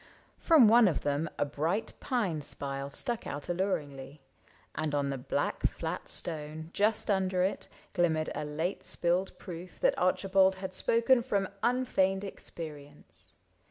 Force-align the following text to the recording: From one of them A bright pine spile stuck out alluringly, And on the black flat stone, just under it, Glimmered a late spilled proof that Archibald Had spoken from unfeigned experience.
From 0.39 0.67
one 0.67 0.87
of 0.87 1.01
them 1.01 1.29
A 1.37 1.45
bright 1.45 1.93
pine 1.99 2.41
spile 2.41 2.89
stuck 2.89 3.27
out 3.27 3.49
alluringly, 3.49 4.19
And 4.73 4.95
on 4.95 5.11
the 5.11 5.17
black 5.19 5.61
flat 5.67 6.09
stone, 6.09 6.71
just 6.73 7.11
under 7.11 7.43
it, 7.43 7.67
Glimmered 7.93 8.31
a 8.33 8.43
late 8.43 8.83
spilled 8.83 9.37
proof 9.37 9.79
that 9.79 9.93
Archibald 9.99 10.55
Had 10.55 10.73
spoken 10.73 11.21
from 11.21 11.49
unfeigned 11.61 12.23
experience. 12.23 13.33